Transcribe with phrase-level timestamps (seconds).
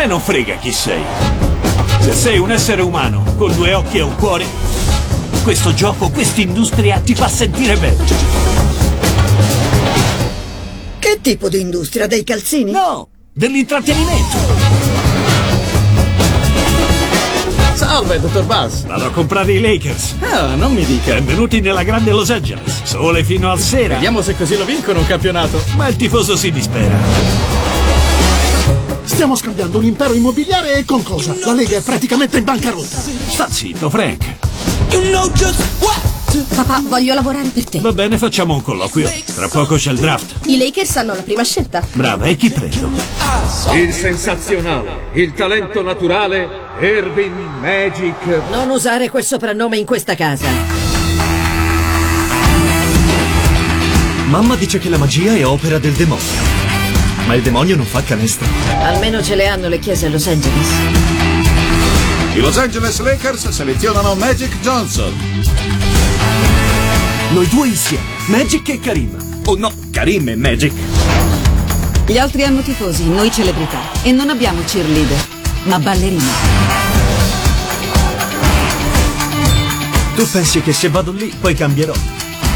[0.00, 1.02] Me non frega chi sei.
[2.00, 4.46] Se sei un essere umano con due occhi e un cuore,
[5.42, 8.04] questo gioco, quest'industria ti fa sentire bene.
[10.98, 12.06] Che tipo di industria?
[12.06, 12.70] Dei calzini?
[12.70, 14.36] No, dell'intrattenimento.
[17.74, 18.84] Salve, dottor Buzz.
[18.84, 20.14] Vado a comprare i Lakers.
[20.20, 21.12] Ah, non mi dica.
[21.12, 22.84] Benvenuti nella grande Los Angeles.
[22.84, 23.94] Sole fino al sera.
[23.94, 25.62] Vediamo se così lo vincono un campionato.
[25.76, 27.59] Ma il tifoso si dispera.
[29.10, 31.34] Stiamo scambiando un impero immobiliare e con cosa?
[31.44, 33.02] La Lega è praticamente in bancarotta.
[33.26, 34.24] Sta zitto, Frank.
[36.54, 37.80] Papà, voglio lavorare per te.
[37.80, 39.10] Va bene, facciamo un colloquio.
[39.34, 40.46] Tra poco c'è il draft.
[40.46, 41.84] I Lakers hanno la prima scelta.
[41.92, 42.88] Brava, e chi prendo?
[43.74, 46.48] Il sensazionale, il talento naturale,
[46.80, 48.42] Irving Magic.
[48.50, 50.46] Non usare quel soprannome in questa casa.
[54.28, 56.49] Mamma dice che la magia è opera del demonio.
[57.30, 58.44] Ma il demonio non fa canestro.
[58.80, 60.66] Almeno ce le hanno le chiese a Los Angeles.
[62.34, 65.14] I Los Angeles Lakers selezionano Magic Johnson.
[67.30, 69.42] Noi due insieme, Magic e Karim.
[69.44, 70.72] Oh no, Karim e Magic.
[72.04, 73.78] Gli altri hanno tifosi, noi celebrità.
[74.02, 75.24] E non abbiamo cheerleader,
[75.66, 76.32] ma ballerine.
[80.16, 81.94] Tu pensi che se vado lì poi cambierò?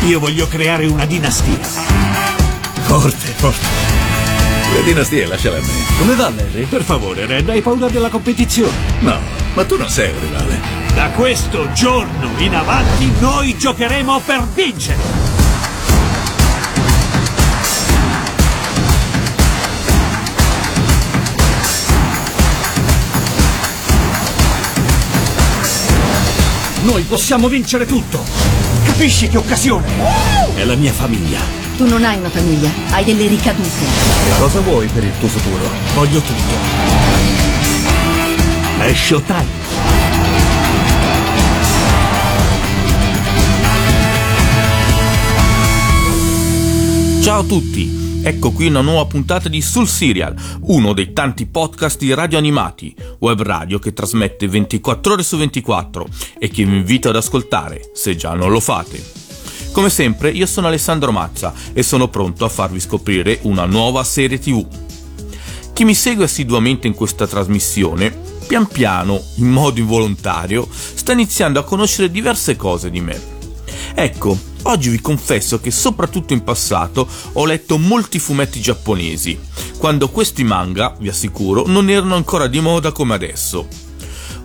[0.06, 1.62] Io voglio creare una dinastia.
[2.82, 3.93] Forte, forte.
[4.74, 5.68] Le dinastie lasciale a me.
[6.00, 6.64] Come va, Larry?
[6.64, 8.72] Per favore, Red, hai paura della competizione?
[9.02, 9.16] No,
[9.54, 10.60] ma tu non sei un rivale.
[10.96, 14.98] Da questo giorno in avanti noi giocheremo per vincere.
[26.82, 28.63] Noi possiamo vincere tutto.
[28.96, 29.84] Capisci che occasione?
[30.54, 31.40] È la mia famiglia.
[31.76, 33.68] Tu non hai una famiglia, hai delle ricadute.
[33.68, 35.68] Che cosa vuoi per il tuo futuro?
[35.94, 36.54] Voglio tutto.
[38.78, 39.62] È showtime.
[47.20, 51.98] Ciao a tutti, ecco qui una nuova puntata di Sul Serial, uno dei tanti podcast
[51.98, 56.06] di radio animati, web radio che trasmette 24 ore su 24
[56.38, 59.02] e che vi invito ad ascoltare, se già non lo fate.
[59.72, 64.38] Come sempre, io sono Alessandro Mazza e sono pronto a farvi scoprire una nuova serie
[64.38, 64.66] TV.
[65.74, 68.10] Chi mi segue assiduamente in questa trasmissione,
[68.46, 73.33] pian piano, in modo involontario, sta iniziando a conoscere diverse cose di me.
[73.94, 79.38] Ecco, Oggi vi confesso che soprattutto in passato ho letto molti fumetti giapponesi,
[79.76, 83.68] quando questi manga, vi assicuro, non erano ancora di moda come adesso.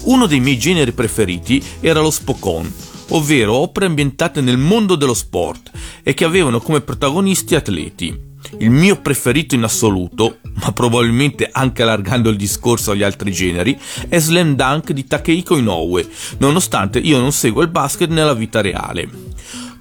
[0.03, 2.69] Uno dei miei generi preferiti era lo Spokon,
[3.09, 5.71] ovvero opere ambientate nel mondo dello sport
[6.03, 8.28] e che avevano come protagonisti atleti.
[8.57, 13.77] Il mio preferito in assoluto, ma probabilmente anche allargando il discorso agli altri generi,
[14.07, 16.07] è Slam Dunk di Takehiko Inoue,
[16.39, 19.09] nonostante io non segua il basket nella vita reale.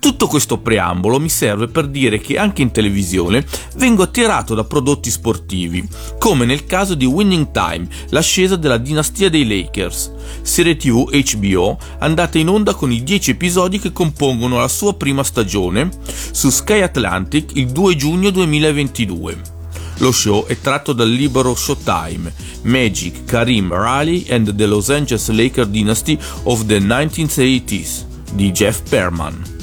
[0.01, 3.45] Tutto questo preambolo mi serve per dire che anche in televisione
[3.77, 5.87] vengo attirato da prodotti sportivi,
[6.19, 12.39] come nel caso di Winning Time, l'ascesa della dinastia dei Lakers, serie TV HBO andata
[12.39, 15.91] in onda con i 10 episodi che compongono la sua prima stagione
[16.31, 19.57] su Sky Atlantic il 2 giugno 2022.
[19.99, 22.33] Lo show è tratto dal libro Showtime,
[22.63, 29.58] Magic, Karim, Riley and the Los Angeles Lakers Dynasty of the 1980s di Jeff Perman.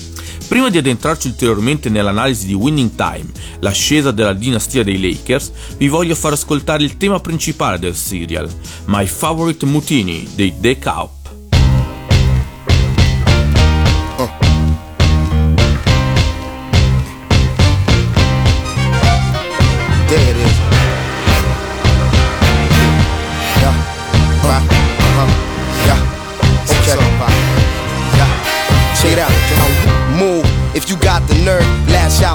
[0.47, 3.25] Prima di addentrarci ulteriormente nell'analisi di Winning Time,
[3.59, 8.49] l'ascesa della dinastia dei Lakers, vi voglio far ascoltare il tema principale del serial,
[8.85, 11.14] My Favorite Mutiny dei The Cow.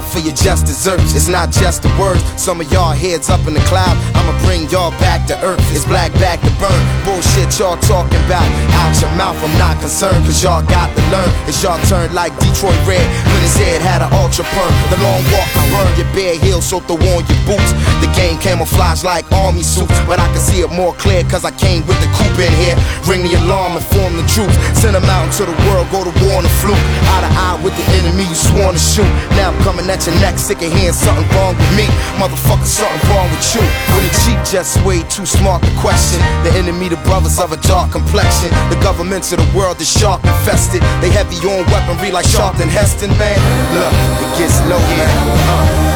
[0.05, 1.15] For your just desserts.
[1.15, 2.23] It's not just the words.
[2.41, 3.97] Some of y'all heads up in the cloud.
[4.15, 5.63] I'ma bring y'all back to earth.
[5.71, 6.83] It's black back to burn.
[7.07, 8.43] Bullshit y'all talking about.
[8.83, 10.27] Out your mouth, I'm not concerned.
[10.27, 11.31] Cause y'all got to learn.
[11.47, 13.07] It's y'all turn like Detroit Red.
[13.31, 14.75] When his head had an ultra perm.
[14.91, 17.71] The long walk to burn your bare heels, so throw on your boots.
[18.03, 19.95] The game camouflage like army suits.
[20.11, 22.75] But I can see it more clear cause I came with the coupe in here.
[23.07, 24.59] Ring the alarm inform the troops.
[24.75, 26.83] Send them out into the world, go to war on the fluke.
[27.07, 29.11] Eye to eye with the enemy you sworn to shoot.
[29.39, 31.87] Now I'm coming at your neck, sick of hearing something wrong with me.
[32.19, 33.63] Motherfucker, something wrong with you.
[33.95, 36.21] With a cheat just way too smart to question.
[36.45, 38.51] The enemy, the brothers of a dark complexion.
[38.71, 40.83] The governments of the world is shark infested.
[41.01, 43.39] They heavy on weaponry like Sharpton Heston, man.
[43.75, 45.11] Look, it gets low, man.
[45.49, 45.91] Uh,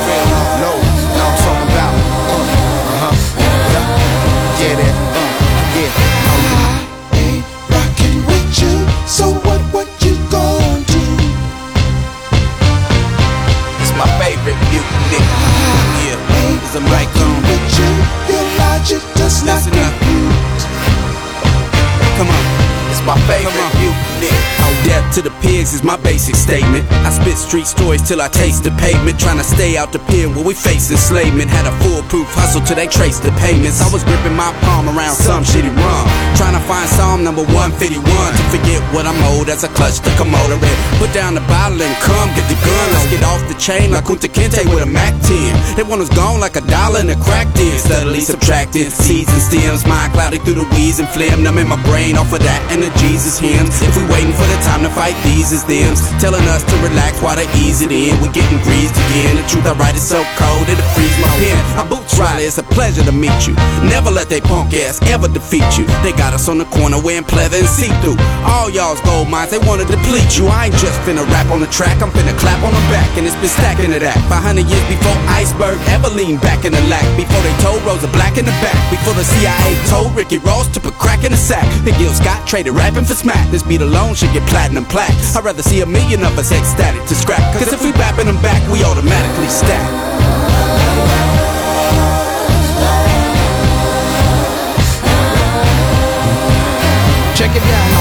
[0.63, 0.79] low.
[1.17, 1.95] Now I'm talking about.
[2.33, 2.43] Uh,
[2.95, 3.15] uh-huh.
[4.61, 4.95] Yeah, that.
[5.15, 5.35] Uh,
[5.77, 6.15] yeah.
[7.21, 8.75] ain't rocking with you.
[9.07, 9.54] So what,
[25.15, 26.87] to the pigs is my basic statement.
[27.03, 29.19] I spit street stories till I taste the pavement.
[29.19, 31.51] Trying to stay out the pen where we face enslavement.
[31.51, 33.83] Had a foolproof hustle till they traced the payments.
[33.83, 36.07] I was gripping my palm around some shitty rum.
[36.39, 40.15] Trying to find Psalm number 151 to forget what I'm owed as I clutch the
[40.15, 42.87] Komodo and put down the bottle and come get the gun.
[42.95, 45.75] Let's get off the chain like Kunta Kinte with a Mac 10.
[45.75, 47.75] That one was gone like a dollar in a crack den.
[47.83, 49.83] Steadily subtracting seeds and stems.
[49.83, 51.43] Mind clouded through the weeds and phlegm.
[51.43, 53.83] Numbing my brain off of that and the Jesus hymns.
[53.83, 56.04] If we waiting for the time to fight these as thems.
[56.21, 58.17] Telling us to relax while they ease it in.
[58.21, 59.37] We're getting greased again.
[59.37, 61.59] The truth I write is so cold it'll freeze my pen.
[61.77, 63.55] I boot Riley, it's a pleasure to meet you.
[63.85, 65.85] Never let they punk ass ever defeat you.
[66.03, 68.17] They got us on the corner wearing pleather and see through.
[68.47, 70.47] All y'all's gold mines, they wanna deplete you.
[70.47, 73.09] I ain't just finna rap on the track, I'm finna clap on the back.
[73.19, 74.17] And it's been stacking to that.
[74.29, 77.05] 500 years before Iceberg ever leaned back in the lack.
[77.17, 78.77] Before they told Rosa Black in the back.
[78.91, 81.67] Before the CIA told Ricky Ross to put crack in the sack.
[81.85, 83.45] Big Gil Scott traded rapping for smack.
[83.51, 85.37] This beat alone should get platinum plaques.
[85.37, 87.41] I'd rather see a million of us ecstatic to scrap.
[87.55, 89.89] Cause if we bapping them back, we automatically stack.
[97.39, 97.94] Check it out.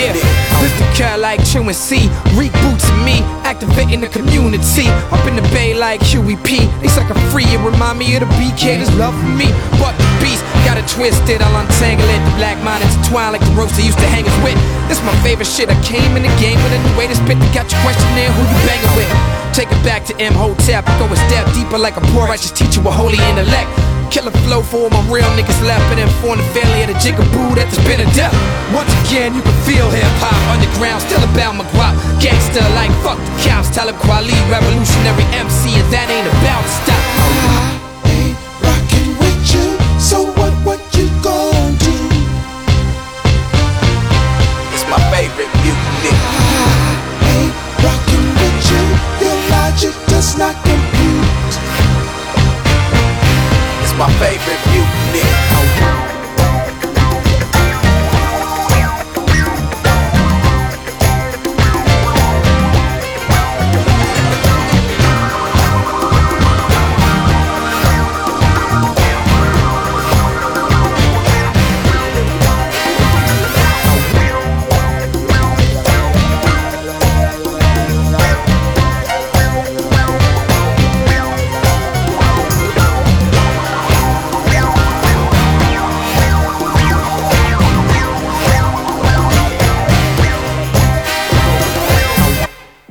[0.00, 0.16] Yeah,
[0.64, 2.08] this the cat like chewing C.
[2.32, 4.88] Reboots me, activating the community.
[5.12, 6.64] Up in the bay like QEP.
[6.80, 8.80] They suck a free, it remind me of the BK.
[8.80, 9.52] This love for me.
[9.76, 12.20] But the beast got it twisted, I'll untangle it.
[12.32, 14.56] The black mind intertwined like the ropes they used to hang us with.
[14.88, 15.68] This my favorite shit.
[15.68, 17.36] I came in the game with a new way to spit.
[17.52, 19.10] Got your question there, who you banging with?
[19.52, 20.88] Take it back to M Hotep.
[20.96, 23.68] Go a step deeper like a poor righteous teacher with holy intellect.
[24.10, 27.54] Killer flow for all my real niggas left and inform the family of the jigaboo
[27.54, 28.34] that there's been a death.
[28.74, 31.94] Once again, you can feel hip hop underground, still about my guap.
[32.18, 37.02] Gangster like fuck the cops, Talib Kweli, revolutionary MC, and that ain't about to stop.
[38.10, 38.34] Ain't
[38.66, 39.78] rocking with you.
[40.02, 41.94] So what, what you gon' do?
[44.74, 46.14] It's my favorite mutiny.
[47.30, 48.82] Ain't rocking with you.
[49.22, 50.89] Your logic does not compute.
[54.00, 56.09] My favorite mutiny.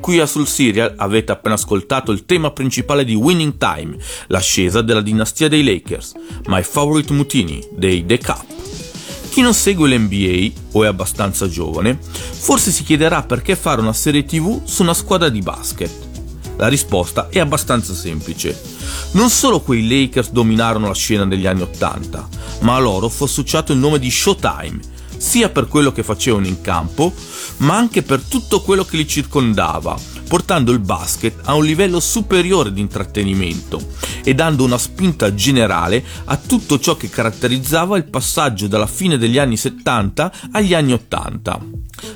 [0.10, 5.02] Qui a Sul Serial avete appena ascoltato il tema principale di Winning Time, l'ascesa della
[5.02, 6.14] dinastia dei Lakers,
[6.48, 8.44] My Favorite Mutiny dei The Cup.
[9.30, 14.26] Chi non segue l'NBA o è abbastanza giovane, forse si chiederà perché fare una serie
[14.26, 15.92] TV su una squadra di basket.
[16.58, 18.60] La risposta è abbastanza semplice.
[19.12, 22.28] Non solo quei Lakers dominarono la scena degli anni Ottanta,
[22.62, 24.80] ma a loro fu associato il nome di Showtime,
[25.20, 27.14] sia per quello che facevano in campo,
[27.58, 32.72] ma anche per tutto quello che li circondava, portando il basket a un livello superiore
[32.72, 33.80] di intrattenimento
[34.24, 39.38] e dando una spinta generale a tutto ciò che caratterizzava il passaggio dalla fine degli
[39.38, 41.60] anni 70 agli anni 80.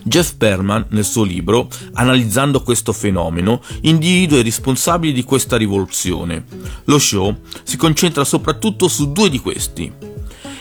[0.04, 6.46] Jeff Perman, nel suo libro, analizzando questo fenomeno, individua i responsabili di questa rivoluzione.
[6.86, 9.92] Lo show si concentra soprattutto su due di questi.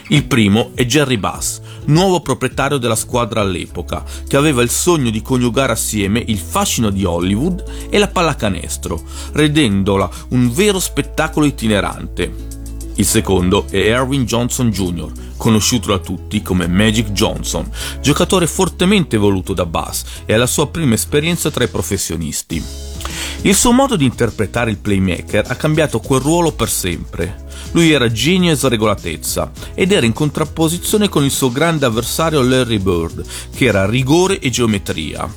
[0.09, 5.21] Il primo è Jerry Bass, nuovo proprietario della squadra all'epoca, che aveva il sogno di
[5.21, 9.01] coniugare assieme il fascino di Hollywood e la pallacanestro,
[9.33, 12.51] rendendola un vero spettacolo itinerante.
[12.95, 17.69] Il secondo è Erwin Johnson Jr., conosciuto da tutti come Magic Johnson,
[18.01, 22.63] giocatore fortemente voluto da Bass e alla sua prima esperienza tra i professionisti.
[23.41, 27.42] Il suo modo di interpretare il playmaker ha cambiato quel ruolo per sempre.
[27.73, 32.79] Lui era genio e sregolatezza ed era in contrapposizione con il suo grande avversario Larry
[32.79, 33.23] Bird,
[33.55, 35.29] che era rigore e geometria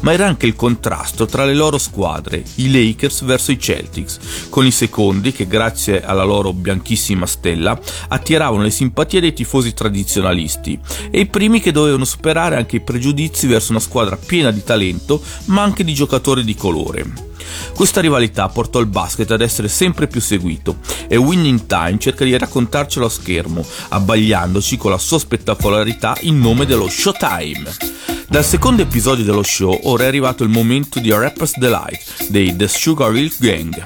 [0.00, 4.18] ma era anche il contrasto tra le loro squadre, i Lakers verso i Celtics,
[4.48, 10.78] con i secondi che grazie alla loro bianchissima stella attiravano le simpatie dei tifosi tradizionalisti
[11.10, 15.22] e i primi che dovevano superare anche i pregiudizi verso una squadra piena di talento
[15.46, 17.29] ma anche di giocatori di colore.
[17.74, 20.78] Questa rivalità portò il basket ad essere sempre più seguito
[21.08, 26.66] e Winning Time cerca di raccontarcelo a schermo, abbagliandoci con la sua spettacolarità in nome
[26.66, 27.98] dello Showtime.
[28.28, 32.68] Dal secondo episodio dello show ora è arrivato il momento di Rapper's Delight dei The
[32.68, 33.82] Sugar Hill Gang.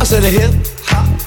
[0.00, 0.79] I said a hip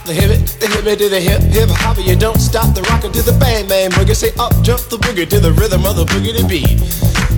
[0.06, 3.12] the hip the hip it to the hip hip hop, you don't stop the rockin'
[3.14, 4.16] to the bang bang boogie.
[4.16, 6.82] Say up jump the boogie to the rhythm of the boogie to beat.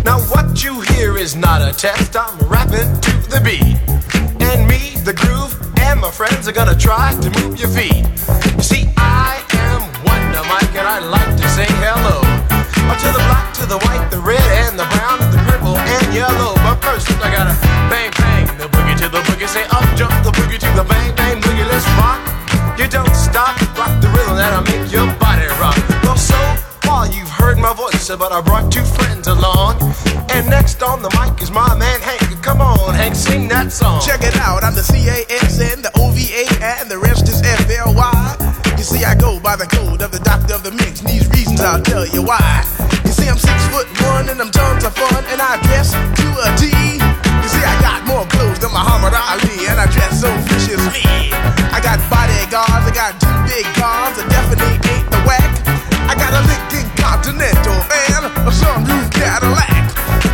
[0.04, 2.16] Now what you hear is not a test.
[2.18, 3.78] I'm rapping to the beat,
[4.42, 8.06] and me, the groove, and my friends are gonna try to move your feet.
[8.58, 12.24] You see, I am Wonder Mike, and I like to say hello
[12.96, 16.56] to the black, to the white, the red, and the brown, the purple, and yellow.
[16.66, 17.54] But first, I gotta
[17.92, 19.50] bang bang the boogie to the boogie.
[19.50, 21.68] Say up jump the boogie to the bang bang boogie.
[21.68, 22.35] Let's rock.
[22.96, 25.76] Don't stop, rock the rhythm that'll make your body rock.
[26.08, 26.40] Well, so
[26.88, 29.84] far you've heard my voice, but I brought two friends along.
[30.32, 32.42] And next on the mic is my man Hank.
[32.42, 34.00] Come on, Hank, sing that song.
[34.00, 38.56] Check it out, I'm the C-A-S-N, the O-V-A, and the rest is F-L-Y.
[38.80, 41.28] You see, I go by the code of the doctor of the mix, and these
[41.36, 42.64] reasons I'll tell you why.
[43.04, 46.28] You see, I'm six foot one, and I'm tons of fun, and I dress to
[46.48, 46.72] a T.
[46.72, 50.65] You see, I got more clothes than Muhammad Ali, and I dress so viciously.
[52.56, 55.44] I got two big cars, I definitely ain't the whack.
[56.08, 57.76] I got a Lincoln Continental
[58.08, 59.76] and a sunroof Cadillac.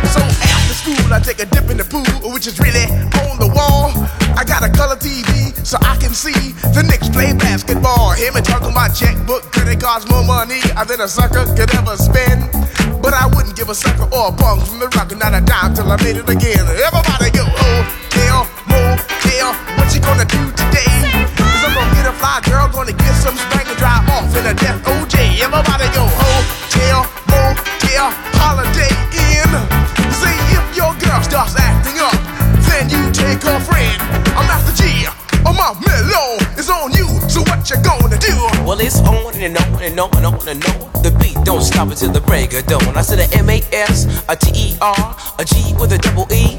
[0.06, 2.86] So after school, I take a dip in the pool, which is really
[3.26, 3.90] on the wall.
[4.38, 8.14] I got a color TV so I can see the Knicks play basketball.
[8.14, 12.46] Hear me talking my checkbook, credit cards, more money than a sucker could ever spend.
[13.02, 15.74] But I wouldn't give a sucker or a bum from the rock, not a dime
[15.74, 16.62] till I made it again.
[16.70, 17.82] Everybody go, oh,
[18.14, 21.51] hotel, motel, what you gonna do today?
[21.62, 24.42] Cause I'm gonna get a fly girl, gonna get some spank and drive off in
[24.50, 25.38] a death OJ.
[25.38, 29.46] Everybody go, hotel, motel, holiday in.
[30.10, 32.18] See if your girl starts acting up,
[32.66, 33.94] then you take her friend.
[34.34, 35.06] I'm Master G,
[35.46, 38.34] I'm out mellow, it's on you, so what you gonna do?
[38.66, 41.02] Well, it's on and on and on and on and on.
[41.06, 42.96] The beat don't stop until the break of dawn.
[42.96, 46.26] I said a M A S, a T E R, a G with a double
[46.34, 46.58] E.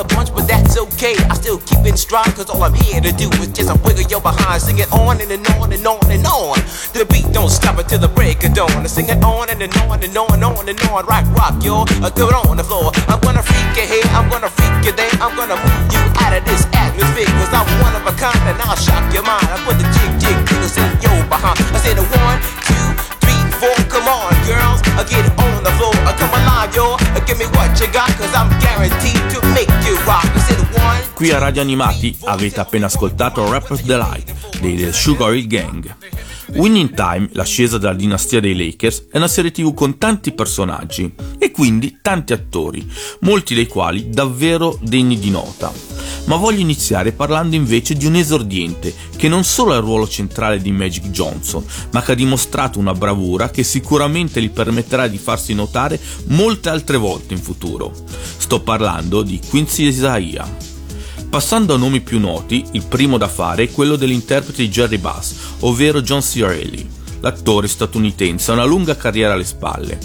[0.07, 1.15] but that's okay.
[1.29, 4.07] I still keep in stride, cause all I'm here to do is just a wiggle
[4.09, 4.61] your behind.
[4.61, 6.57] Sing it on and, and on and on and on.
[6.93, 8.71] The beat don't stop until the break of dawn.
[8.71, 11.05] I sing it on and, and on and on and on and on.
[11.05, 11.85] Rock, rock, y'all.
[11.85, 12.91] Do it on the floor.
[13.07, 15.11] I'm gonna freak you here, I'm gonna freak you there.
[15.21, 18.57] I'm gonna move you out of this atmosphere, cause I'm one of a kind and
[18.61, 19.45] I'll shock your mind.
[19.49, 21.59] I put the jig, jig, jiggles in your behind.
[21.75, 22.87] I said a one, two,
[23.21, 23.75] three, four.
[23.91, 24.81] Come on, girls.
[24.97, 25.93] I get on the floor.
[26.09, 26.97] I come alive, yo.
[26.97, 29.40] Uh, Give me what you got, cause I'm guaranteed to
[31.21, 35.95] Qui a Radio Animati avete appena ascoltato Rapper's Delight dei The Sugar Hill Gang.
[36.53, 41.51] Winning Time, l'ascesa della dinastia dei Lakers, è una serie tv con tanti personaggi e
[41.51, 45.71] quindi tanti attori, molti dei quali davvero degni di nota.
[46.25, 50.59] Ma voglio iniziare parlando invece di un esordiente che non solo ha il ruolo centrale
[50.59, 55.53] di Magic Johnson, ma che ha dimostrato una bravura che sicuramente gli permetterà di farsi
[55.53, 55.99] notare
[56.29, 57.93] molte altre volte in futuro.
[58.37, 60.70] Sto parlando di Quincy Isaiah.
[61.31, 65.33] Passando a nomi più noti, il primo da fare è quello dell'interprete di Jerry Bass,
[65.59, 66.41] ovvero John C.
[66.41, 66.85] Reilly.
[67.21, 69.97] L'attore statunitense ha una lunga carriera alle spalle.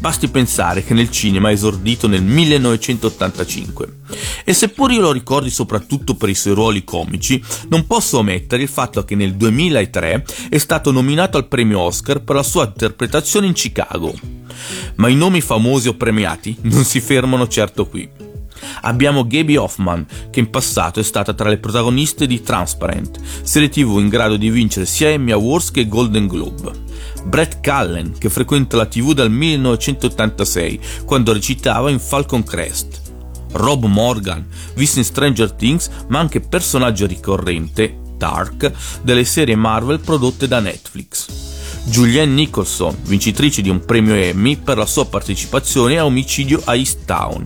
[0.00, 3.98] Basti pensare che nel cinema è esordito nel 1985.
[4.44, 8.68] E seppur io lo ricordi soprattutto per i suoi ruoli comici, non posso omettere il
[8.68, 13.52] fatto che nel 2003 è stato nominato al premio Oscar per la sua interpretazione in
[13.52, 14.12] Chicago.
[14.96, 18.31] Ma i nomi famosi o premiati non si fermano certo qui.
[18.80, 23.98] Abbiamo Gaby Hoffman, che in passato è stata tra le protagoniste di Transparent, serie tv
[23.98, 26.72] in grado di vincere sia Emmy Awards che Golden Globe.
[27.24, 33.00] Brett Cullen, che frequenta la tv dal 1986, quando recitava in Falcon Crest.
[33.52, 40.48] Rob Morgan, visto in Stranger Things, ma anche personaggio ricorrente, Dark, delle serie Marvel prodotte
[40.48, 41.50] da Netflix.
[41.84, 47.04] Julianne Nicholson, vincitrice di un premio Emmy per la sua partecipazione a Omicidio a East
[47.04, 47.44] Town.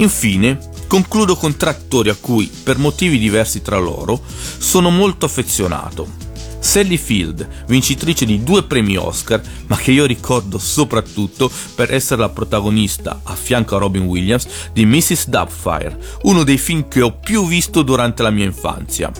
[0.00, 4.20] Infine, concludo con tre attori a cui, per motivi diversi tra loro,
[4.58, 6.28] sono molto affezionato.
[6.58, 12.28] Sally Field, vincitrice di due premi Oscar, ma che io ricordo soprattutto per essere la
[12.30, 15.28] protagonista, a fianco a Robin Williams, di Mrs.
[15.28, 19.10] Doubtfire, uno dei film che ho più visto durante la mia infanzia.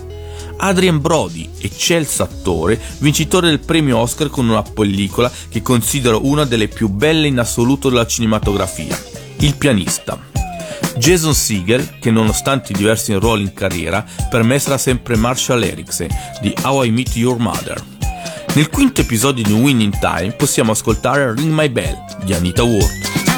[0.57, 6.69] Adrian Brody, eccelso attore, vincitore del premio Oscar con una pellicola che considero una delle
[6.69, 8.99] più belle in assoluto della cinematografia,
[9.39, 10.50] Il pianista.
[11.01, 16.09] Jason Siegel, che nonostante i diversi ruoli in carriera, per me sarà sempre Marshall Erickson
[16.43, 17.83] di How I Meet Your Mother.
[18.53, 23.30] Nel quinto episodio di Winning Time possiamo ascoltare Ring My Bell di Anita Ward.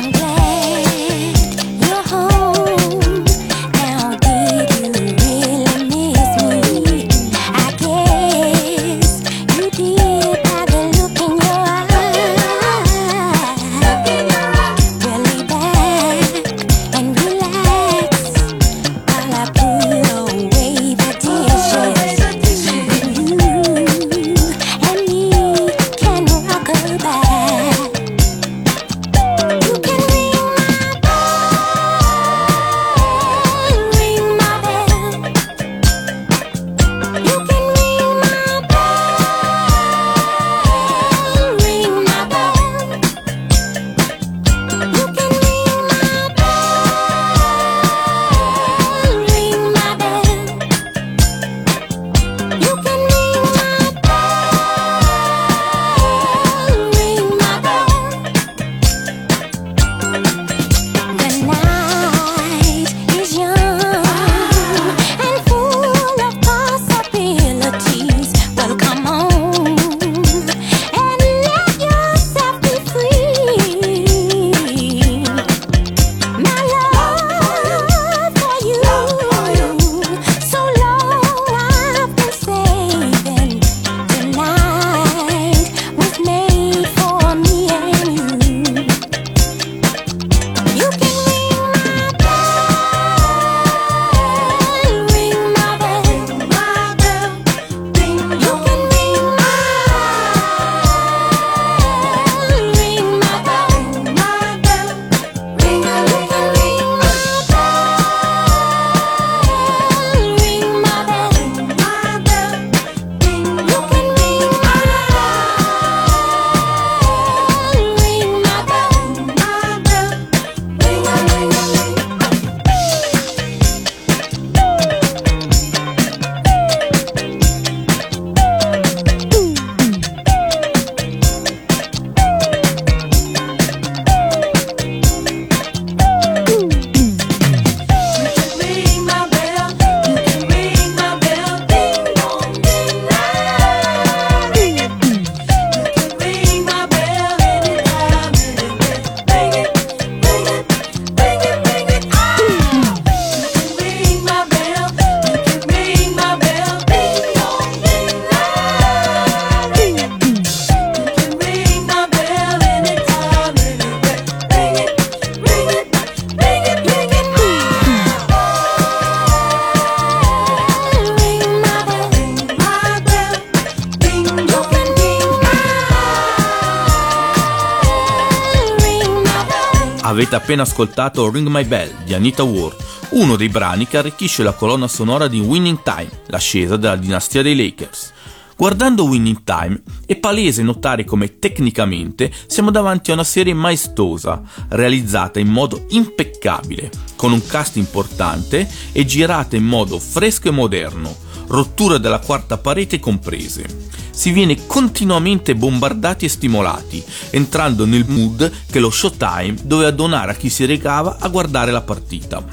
[180.43, 182.77] Appena ascoltato Ring My Bell di Anita Ward,
[183.11, 187.55] uno dei brani che arricchisce la colonna sonora di Winning Time, l'ascesa della dinastia dei
[187.55, 188.13] Lakers.
[188.57, 195.39] Guardando Winning Time è palese notare come tecnicamente siamo davanti a una serie maestosa, realizzata
[195.39, 201.15] in modo impeccabile, con un cast importante e girata in modo fresco e moderno,
[201.47, 203.91] rottura della quarta parete comprese.
[204.13, 210.35] Si viene continuamente bombardati e stimolati, entrando nel mood che lo Showtime doveva donare a
[210.35, 212.45] chi si recava a guardare la partita.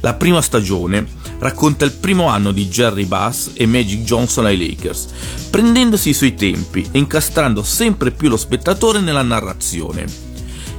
[0.00, 1.06] La prima stagione
[1.38, 5.08] racconta il primo anno di Jerry Bass e Magic Johnson ai Lakers,
[5.50, 10.29] prendendosi i suoi tempi e incastrando sempre più lo spettatore nella narrazione.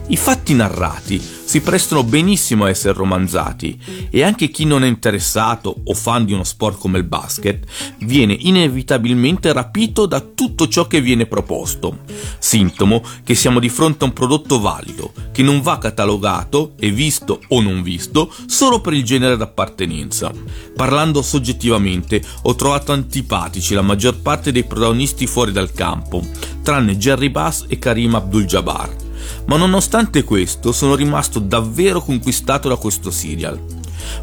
[0.08, 5.82] I fatti narrati si prestano benissimo a essere romanzati e anche chi non è interessato
[5.86, 7.66] o fan di uno sport come il basket
[8.00, 12.00] viene inevitabilmente rapito da tutto ciò che viene proposto,
[12.40, 17.42] sintomo che siamo di fronte a un prodotto valido che non va catalogato e visto
[17.50, 20.32] o non visto solo per il genere d'appartenenza.
[20.76, 26.26] Parlando soggettivamente ho trovato antipatici la maggior parte dei protagonisti fuori dal campo,
[26.64, 29.01] tranne Jerry Bass e Karim Abdul-Jabbar
[29.46, 33.60] ma nonostante questo sono rimasto davvero conquistato da questo serial.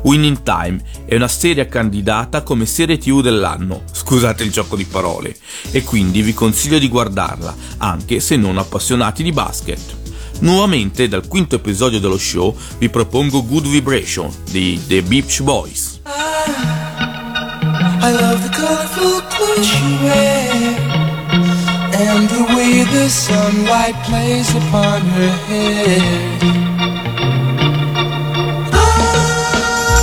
[0.02, 5.36] Winning Time è una serie candidata come serie TV dell'anno, scusate il gioco di parole,
[5.70, 9.96] e quindi vi consiglio di guardarla, anche se non appassionati di basket.
[10.40, 16.00] Nuovamente dal quinto episodio dello show vi propongo Good Vibration di The Beach Boys.
[18.00, 18.48] I love
[22.00, 25.98] and the way the sunlight plays upon her hair.
[28.72, 29.98] Ah,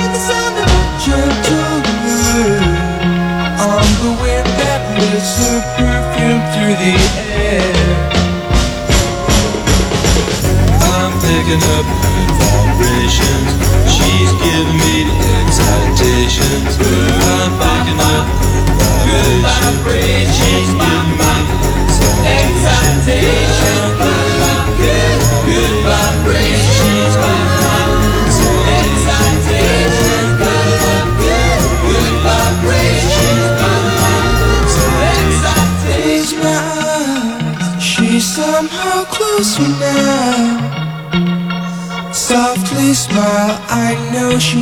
[0.00, 0.44] it's a
[5.78, 6.94] perfume through the
[7.46, 7.74] air
[10.82, 11.86] I'm picking up
[12.42, 13.83] vibrations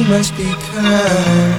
[0.08, 1.51] must be kind.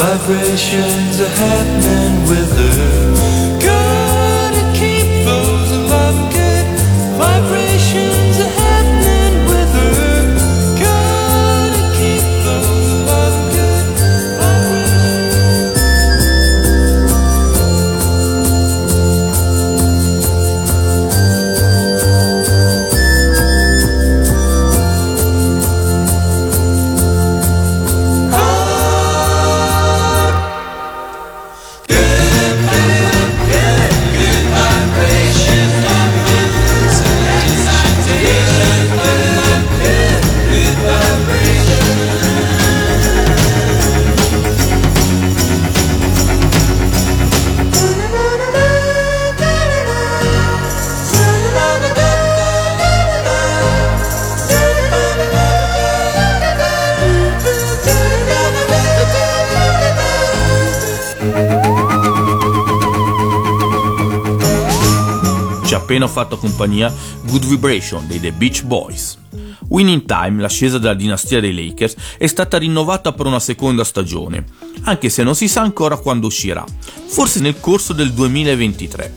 [0.00, 2.89] Vibrations are happening with her.
[65.90, 69.18] Appena fatto compagnia Good Vibration dei The Beach Boys.
[69.70, 74.44] Winning Time, l'ascesa della dinastia dei Lakers, è stata rinnovata per una seconda stagione,
[74.82, 76.64] anche se non si sa ancora quando uscirà,
[77.06, 79.14] forse nel corso del 2023.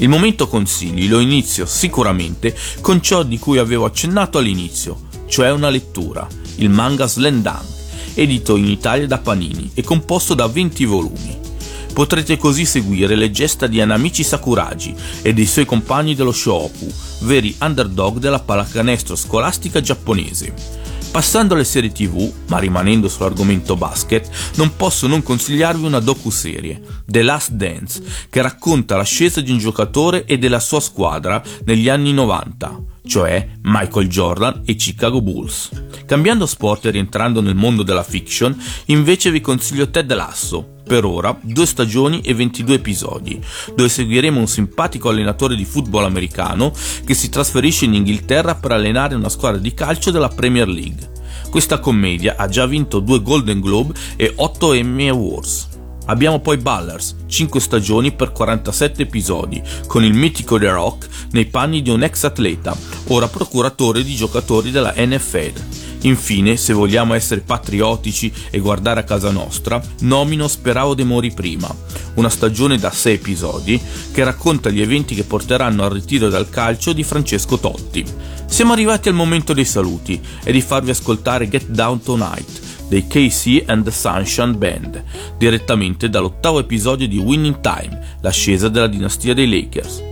[0.00, 5.70] Il momento consigli lo inizio sicuramente con ciò di cui avevo accennato all'inizio, cioè una
[5.70, 7.64] lettura, il manga Slendan,
[8.12, 11.51] edito in Italia da Panini e composto da 20 volumi.
[11.92, 17.54] Potrete così seguire le gesta di Anamichi Sakuragi e dei suoi compagni dello Shohoku, veri
[17.60, 20.80] underdog della pallacanestro scolastica giapponese.
[21.12, 27.22] Passando alle serie tv, ma rimanendo sull'argomento basket, non posso non consigliarvi una docu-serie, The
[27.22, 32.82] Last Dance, che racconta l'ascesa di un giocatore e della sua squadra negli anni 90,
[33.06, 35.68] cioè Michael Jordan e Chicago Bulls.
[36.06, 41.36] Cambiando sport e rientrando nel mondo della fiction, invece vi consiglio Ted Lasso, per ora
[41.40, 43.40] due stagioni e 22 episodi,
[43.74, 46.72] dove seguiremo un simpatico allenatore di football americano
[47.04, 51.10] che si trasferisce in Inghilterra per allenare una squadra di calcio della Premier League.
[51.50, 55.68] Questa commedia ha già vinto due Golden Globe e 8 Emmy Awards.
[56.06, 61.80] Abbiamo poi Ballers, 5 stagioni per 47 episodi, con il mitico The Rock nei panni
[61.80, 62.76] di un ex atleta,
[63.08, 65.81] ora procuratore di giocatori della NFL.
[66.02, 71.72] Infine, se vogliamo essere patriottici e guardare a casa nostra, nomino Speravo de Mori prima,
[72.14, 73.80] una stagione da 6 episodi
[74.12, 78.04] che racconta gli eventi che porteranno al ritiro dal calcio di Francesco Totti.
[78.46, 83.62] Siamo arrivati al momento dei saluti e di farvi ascoltare Get Down Tonight dei KC
[83.68, 85.02] and the Sunshine Band,
[85.38, 90.11] direttamente dall'ottavo episodio di Winning Time, l'ascesa della dinastia dei Lakers.